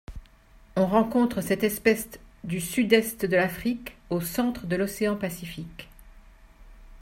On 0.75 0.87
rencontre 0.87 1.41
cette 1.41 1.63
espèce 1.63 2.09
du 2.43 2.59
sud-est 2.59 3.23
de 3.27 3.35
l’Afrique 3.35 3.95
au 4.09 4.19
centre 4.19 4.65
de 4.65 4.75
l’océan 4.75 5.15
Pacifique. 5.15 5.89